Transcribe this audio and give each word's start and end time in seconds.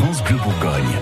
France 0.00 0.24
Bleu 0.24 0.38
Bourgogne. 0.38 0.98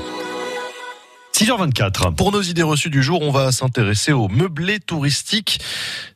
6h24. 1.33 2.17
Pour 2.17 2.33
nos 2.33 2.43
idées 2.43 2.65
reçues 2.65 2.91
du 2.91 3.01
jour, 3.01 3.23
on 3.23 3.31
va 3.31 3.53
s'intéresser 3.53 4.11
aux 4.11 4.27
meublés 4.27 4.81
touristiques 4.81 5.61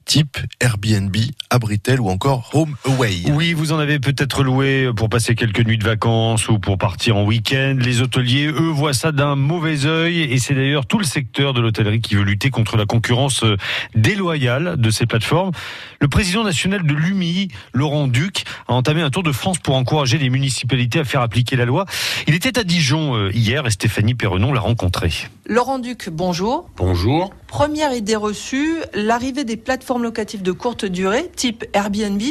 type 0.04 0.38
Airbnb, 0.60 1.16
Abritel 1.50 2.00
ou 2.00 2.08
encore 2.08 2.50
Home 2.52 2.76
Away. 2.84 3.22
Oui, 3.32 3.52
vous 3.52 3.72
en 3.72 3.78
avez 3.78 3.98
peut-être 3.98 4.42
loué 4.42 4.90
pour 4.96 5.08
passer 5.08 5.34
quelques 5.34 5.64
nuits 5.64 5.78
de 5.78 5.84
vacances 5.84 6.48
ou 6.48 6.58
pour 6.58 6.78
partir 6.78 7.16
en 7.16 7.24
week-end. 7.24 7.76
Les 7.78 8.00
hôteliers, 8.00 8.46
eux, 8.46 8.70
voient 8.70 8.94
ça 8.94 9.12
d'un 9.12 9.36
mauvais 9.36 9.86
œil 9.86 10.22
et 10.22 10.38
c'est 10.38 10.54
d'ailleurs 10.54 10.86
tout 10.86 10.98
le 10.98 11.04
secteur 11.04 11.52
de 11.52 11.60
l'hôtellerie 11.60 12.00
qui 12.00 12.14
veut 12.14 12.22
lutter 12.22 12.50
contre 12.50 12.76
la 12.76 12.86
concurrence 12.86 13.44
euh, 13.44 13.56
déloyale 13.94 14.76
de 14.76 14.90
ces 14.90 15.06
plateformes. 15.06 15.52
Le 16.00 16.08
président 16.08 16.44
national 16.44 16.84
de 16.84 16.94
l'UMI, 16.94 17.48
Laurent 17.72 18.08
Duc, 18.08 18.44
a 18.68 18.72
entamé 18.72 19.02
un 19.02 19.10
tour 19.10 19.22
de 19.22 19.32
France 19.32 19.58
pour 19.58 19.76
encourager 19.76 20.18
les 20.18 20.30
municipalités 20.30 20.98
à 21.00 21.04
faire 21.04 21.20
appliquer 21.20 21.56
la 21.56 21.64
loi. 21.64 21.86
Il 22.26 22.34
était 22.34 22.58
à 22.58 22.64
Dijon 22.64 23.16
euh, 23.16 23.30
hier 23.32 23.66
et 23.66 23.70
Stéphanie 23.70 24.14
Perrenon 24.14 24.52
l'a 24.52 24.60
rencontré. 24.60 25.10
Laurent 25.46 25.80
Duc, 25.80 26.08
bonjour. 26.08 26.70
Bonjour. 26.76 27.34
Première 27.48 27.92
idée 27.92 28.14
reçue, 28.14 28.76
l'arrivée 28.94 29.42
des 29.42 29.56
plateformes 29.56 30.04
locatives 30.04 30.42
de 30.42 30.52
courte 30.52 30.84
durée, 30.84 31.32
type 31.34 31.64
Airbnb, 31.72 32.22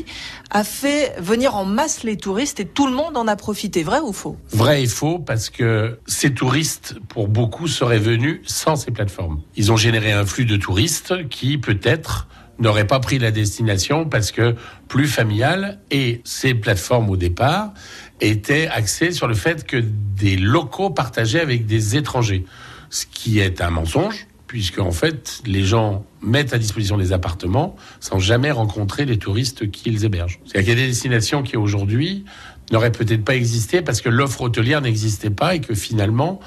a 0.50 0.64
fait 0.64 1.14
venir 1.20 1.58
en 1.58 1.66
masse 1.66 2.04
les 2.04 2.16
touristes 2.16 2.62
et 2.62 2.66
tout 2.66 2.88
le 2.88 2.94
monde 2.94 3.18
en 3.18 3.28
a 3.28 3.36
profité. 3.36 3.84
Vrai 3.84 4.00
ou 4.00 4.14
faux? 4.14 4.38
Vrai 4.52 4.84
et 4.84 4.88
faux 4.88 5.20
parce 5.20 5.50
que 5.50 6.00
ces 6.08 6.34
touristes, 6.34 6.96
pour 7.10 7.28
beaucoup, 7.28 7.68
seraient 7.68 8.00
venus 8.00 8.40
sans 8.46 8.78
ces 8.78 8.92
plateformes. 8.92 9.42
Ils 9.58 9.74
ont 9.74 9.78
généré 9.78 10.14
un 10.14 10.26
flux 10.26 10.46
de 10.46 10.56
touristes 10.56 11.28
qui, 11.28 11.58
peut-être, 11.58 12.30
n'auraient 12.60 12.88
pas 12.88 13.02
pris 13.02 13.20
la 13.20 13.32
destination 13.32 14.06
parce 14.06 14.32
que 14.32 14.56
plus 14.88 15.08
familial 15.08 15.82
et 15.92 16.22
ces 16.24 16.54
plateformes 16.54 17.10
au 17.10 17.18
départ 17.18 17.74
étaient 18.22 18.68
axées 18.68 19.12
sur 19.12 19.28
le 19.28 19.34
fait 19.34 19.66
que 19.66 19.78
des 19.78 20.38
locaux 20.38 20.92
partageaient 20.92 21.42
avec 21.42 21.66
des 21.66 21.98
étrangers, 21.98 22.46
ce 22.92 23.06
qui 23.08 23.40
est 23.40 23.62
un 23.62 23.72
mensonge 23.72 24.28
puisque 24.52 24.80
en 24.80 24.92
fait, 24.92 25.42
les 25.46 25.64
gens 25.64 26.06
mettent 26.22 26.54
à 26.54 26.58
disposition 26.58 26.98
des 26.98 27.14
appartements 27.14 27.78
sans 28.02 28.20
jamais 28.20 28.52
rencontrer 28.52 29.06
les 29.06 29.18
touristes 29.18 29.72
qu'ils 29.72 30.04
hébergent. 30.04 30.42
C'est-à-dire 30.44 30.74
qu'il 30.74 30.80
y 30.80 30.82
a 30.82 30.86
des 30.86 30.92
destinations 30.92 31.42
qui 31.42 31.56
aujourd'hui 31.56 32.26
n'auraient 32.70 32.92
peut-être 32.92 33.24
pas 33.24 33.38
existé 33.38 33.82
parce 33.82 34.02
que 34.02 34.10
l'offre 34.10 34.42
hôtelière 34.42 34.82
n'existait 34.82 35.30
pas 35.30 35.56
et 35.56 35.62
que 35.62 35.74
finalement, 35.74 36.42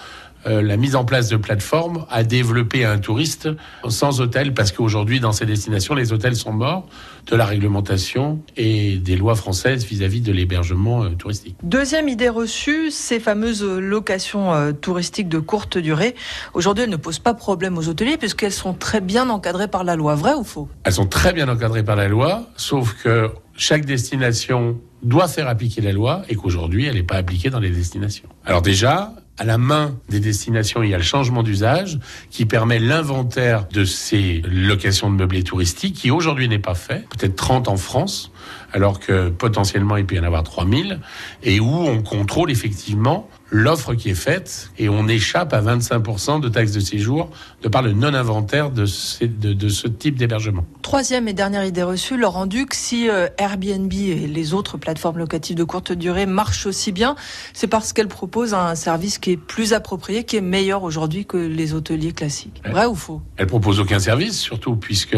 euh, 0.46 0.62
la 0.62 0.76
mise 0.76 0.96
en 0.96 1.04
place 1.04 1.28
de 1.28 1.36
plateformes 1.36 2.06
a 2.10 2.22
développé 2.22 2.84
un 2.84 2.98
touriste 2.98 3.48
sans 3.88 4.20
hôtel 4.20 4.54
parce 4.54 4.72
qu'aujourd'hui, 4.72 5.20
dans 5.20 5.32
ces 5.32 5.46
destinations, 5.46 5.94
les 5.94 6.12
hôtels 6.12 6.36
sont 6.36 6.52
morts 6.52 6.86
de 7.26 7.36
la 7.36 7.46
réglementation 7.46 8.40
et 8.56 8.96
des 8.96 9.16
lois 9.16 9.34
françaises 9.34 9.84
vis-à-vis 9.84 10.20
de 10.20 10.32
l'hébergement 10.32 11.04
euh, 11.04 11.10
touristique. 11.10 11.56
Deuxième 11.62 12.08
idée 12.08 12.28
reçue, 12.28 12.90
ces 12.90 13.20
fameuses 13.20 13.64
locations 13.64 14.52
euh, 14.52 14.72
touristiques 14.72 15.28
de 15.28 15.38
courte 15.38 15.78
durée. 15.78 16.14
Aujourd'hui, 16.52 16.84
elles 16.84 16.90
ne 16.90 16.96
posent 16.96 17.18
pas 17.18 17.34
problème 17.34 17.78
aux 17.78 17.88
hôteliers 17.88 18.18
puisqu'elles 18.18 18.52
sont 18.52 18.74
très 18.74 19.00
bien 19.00 19.30
encadrées 19.30 19.68
par 19.68 19.84
la 19.84 19.96
loi. 19.96 20.14
Vrai 20.14 20.34
ou 20.34 20.44
faux? 20.44 20.68
Elles 20.84 20.92
sont 20.92 21.06
très 21.06 21.32
bien 21.32 21.48
encadrées 21.48 21.84
par 21.84 21.96
la 21.96 22.08
loi, 22.08 22.48
sauf 22.56 22.94
que 23.02 23.30
chaque 23.56 23.84
destination 23.84 24.78
doit 25.02 25.28
faire 25.28 25.48
appliquer 25.48 25.80
la 25.80 25.92
loi 25.92 26.22
et 26.28 26.34
qu'aujourd'hui, 26.34 26.86
elle 26.86 26.94
n'est 26.94 27.02
pas 27.02 27.16
appliquée 27.16 27.50
dans 27.50 27.60
les 27.60 27.70
destinations. 27.70 28.28
Alors 28.44 28.62
déjà, 28.62 29.14
à 29.38 29.44
la 29.44 29.58
main 29.58 29.96
des 30.08 30.20
destinations, 30.20 30.82
il 30.82 30.90
y 30.90 30.94
a 30.94 30.98
le 30.98 31.02
changement 31.02 31.42
d'usage 31.42 31.98
qui 32.30 32.46
permet 32.46 32.78
l'inventaire 32.78 33.66
de 33.72 33.84
ces 33.84 34.42
locations 34.44 35.10
de 35.10 35.16
meublés 35.16 35.42
touristiques 35.42 35.96
qui 35.96 36.10
aujourd'hui 36.10 36.48
n'est 36.48 36.58
pas 36.60 36.74
fait, 36.74 37.06
peut-être 37.08 37.34
30 37.34 37.68
en 37.68 37.76
France, 37.76 38.30
alors 38.72 39.00
que 39.00 39.30
potentiellement 39.30 39.96
il 39.96 40.06
peut 40.06 40.14
y 40.14 40.20
en 40.20 40.24
avoir 40.24 40.44
3000, 40.44 41.00
et 41.42 41.58
où 41.58 41.68
on 41.68 42.02
contrôle 42.02 42.50
effectivement 42.50 43.28
l'offre 43.54 43.94
qui 43.94 44.10
est 44.10 44.16
faite 44.16 44.70
et 44.78 44.88
on 44.88 45.06
échappe 45.06 45.52
à 45.52 45.62
25% 45.62 46.40
de 46.40 46.48
taxes 46.48 46.72
de 46.72 46.80
séjour 46.80 47.30
de 47.62 47.68
par 47.68 47.82
le 47.82 47.92
non-inventaire 47.92 48.70
de, 48.70 48.84
de, 49.24 49.52
de, 49.52 49.68
ce 49.68 49.86
type 49.86 50.16
d'hébergement. 50.16 50.66
Troisième 50.82 51.28
et 51.28 51.34
dernière 51.34 51.64
idée 51.64 51.84
reçue, 51.84 52.16
Laurent 52.16 52.46
Duc, 52.46 52.74
si 52.74 53.08
euh, 53.08 53.28
Airbnb 53.38 53.92
et 53.92 54.26
les 54.26 54.54
autres 54.54 54.76
plateformes 54.76 55.18
locatives 55.18 55.54
de 55.54 55.62
courte 55.62 55.92
durée 55.92 56.26
marchent 56.26 56.66
aussi 56.66 56.90
bien, 56.90 57.14
c'est 57.52 57.68
parce 57.68 57.92
qu'elles 57.92 58.08
proposent 58.08 58.54
un 58.54 58.74
service 58.74 59.18
qui 59.18 59.30
est 59.30 59.36
plus 59.36 59.72
approprié, 59.72 60.24
qui 60.24 60.36
est 60.36 60.40
meilleur 60.40 60.82
aujourd'hui 60.82 61.24
que 61.24 61.36
les 61.36 61.74
hôteliers 61.74 62.12
classiques. 62.12 62.60
Vrai 62.68 62.86
ou 62.86 62.96
faux? 62.96 63.22
Elles 63.36 63.46
proposent 63.46 63.78
aucun 63.78 64.00
service, 64.00 64.36
surtout 64.36 64.74
puisque 64.74 65.16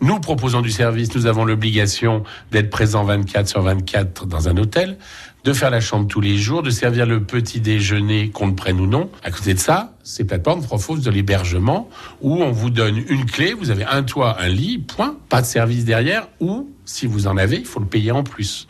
nous 0.00 0.18
proposons 0.18 0.60
du 0.60 0.72
service, 0.72 1.14
nous 1.14 1.26
avons 1.26 1.44
l'obligation 1.44 2.24
d'être 2.50 2.68
présents 2.68 3.04
24 3.04 3.46
sur 3.46 3.62
24 3.62 4.26
dans 4.26 4.48
un 4.48 4.56
hôtel 4.56 4.98
de 5.46 5.52
faire 5.52 5.70
la 5.70 5.80
chambre 5.80 6.08
tous 6.08 6.20
les 6.20 6.36
jours, 6.36 6.64
de 6.64 6.70
servir 6.70 7.06
le 7.06 7.22
petit 7.22 7.60
déjeuner, 7.60 8.30
qu'on 8.30 8.48
le 8.48 8.56
prenne 8.56 8.80
ou 8.80 8.86
non. 8.88 9.10
À 9.22 9.30
côté 9.30 9.54
de 9.54 9.60
ça, 9.60 9.94
ces 10.02 10.24
plateformes 10.24 10.60
proposent 10.60 11.02
de 11.02 11.10
l'hébergement 11.10 11.88
où 12.20 12.42
on 12.42 12.50
vous 12.50 12.68
donne 12.68 12.96
une 13.08 13.26
clé, 13.26 13.54
vous 13.54 13.70
avez 13.70 13.84
un 13.84 14.02
toit, 14.02 14.38
un 14.40 14.48
lit, 14.48 14.78
point, 14.78 15.16
pas 15.28 15.42
de 15.42 15.46
service 15.46 15.84
derrière, 15.84 16.26
ou 16.40 16.68
si 16.84 17.06
vous 17.06 17.28
en 17.28 17.36
avez, 17.36 17.58
il 17.58 17.64
faut 17.64 17.78
le 17.78 17.86
payer 17.86 18.10
en 18.10 18.24
plus. 18.24 18.66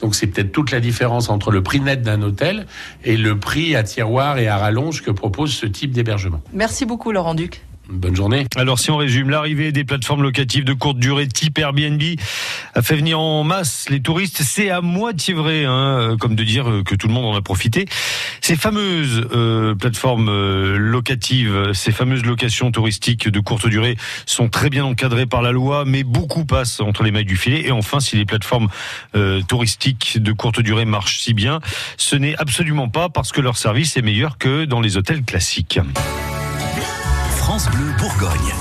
Donc 0.00 0.14
c'est 0.14 0.28
peut-être 0.28 0.52
toute 0.52 0.70
la 0.70 0.78
différence 0.78 1.30
entre 1.30 1.50
le 1.50 1.64
prix 1.64 1.80
net 1.80 2.00
d'un 2.00 2.22
hôtel 2.22 2.66
et 3.02 3.16
le 3.16 3.36
prix 3.36 3.74
à 3.74 3.82
tiroir 3.82 4.38
et 4.38 4.46
à 4.46 4.56
rallonge 4.56 5.02
que 5.02 5.10
propose 5.10 5.52
ce 5.52 5.66
type 5.66 5.90
d'hébergement. 5.90 6.42
Merci 6.52 6.86
beaucoup 6.86 7.10
Laurent 7.10 7.34
Duc. 7.34 7.62
Bonne 7.90 8.14
journée. 8.14 8.46
Alors 8.56 8.78
si 8.78 8.90
on 8.90 8.96
résume, 8.96 9.30
l'arrivée 9.30 9.72
des 9.72 9.84
plateformes 9.84 10.22
locatives 10.22 10.64
de 10.64 10.72
courte 10.72 10.98
durée 10.98 11.26
type 11.26 11.58
Airbnb 11.58 12.00
a 12.74 12.82
fait 12.82 12.94
venir 12.94 13.18
en 13.18 13.42
masse 13.42 13.88
les 13.90 14.00
touristes. 14.00 14.42
C'est 14.42 14.70
à 14.70 14.80
moitié 14.80 15.34
vrai, 15.34 15.64
hein, 15.64 16.16
comme 16.20 16.36
de 16.36 16.44
dire 16.44 16.82
que 16.84 16.94
tout 16.94 17.08
le 17.08 17.12
monde 17.12 17.24
en 17.24 17.36
a 17.36 17.42
profité. 17.42 17.86
Ces 18.40 18.56
fameuses 18.56 19.26
euh, 19.32 19.74
plateformes 19.74 20.28
euh, 20.28 20.76
locatives, 20.78 21.72
ces 21.72 21.90
fameuses 21.90 22.24
locations 22.24 22.70
touristiques 22.70 23.28
de 23.28 23.40
courte 23.40 23.66
durée 23.66 23.96
sont 24.24 24.48
très 24.48 24.70
bien 24.70 24.84
encadrées 24.84 25.26
par 25.26 25.42
la 25.42 25.50
loi, 25.50 25.84
mais 25.84 26.04
beaucoup 26.04 26.44
passent 26.44 26.80
entre 26.80 27.02
les 27.02 27.10
mailles 27.10 27.24
du 27.24 27.36
filet. 27.36 27.66
Et 27.66 27.72
enfin, 27.72 27.98
si 27.98 28.16
les 28.16 28.24
plateformes 28.24 28.68
euh, 29.16 29.42
touristiques 29.42 30.22
de 30.22 30.32
courte 30.32 30.60
durée 30.60 30.84
marchent 30.84 31.20
si 31.20 31.34
bien, 31.34 31.60
ce 31.96 32.14
n'est 32.14 32.36
absolument 32.36 32.88
pas 32.88 33.08
parce 33.08 33.32
que 33.32 33.40
leur 33.40 33.56
service 33.56 33.96
est 33.96 34.02
meilleur 34.02 34.38
que 34.38 34.64
dans 34.64 34.80
les 34.80 34.96
hôtels 34.96 35.24
classiques. 35.24 35.80
France 37.50 37.68
Bleu 37.70 37.92
Bourgogne. 37.98 38.54